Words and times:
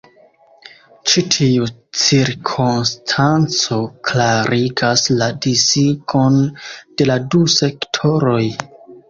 Ĉi 1.09 1.21
tiu 1.33 1.67
cirkonstanco 2.03 3.77
klarigas 4.09 5.05
la 5.21 5.29
disigon 5.49 6.41
de 7.03 7.09
la 7.13 7.21
du 7.37 7.45
sektoroj. 7.59 8.43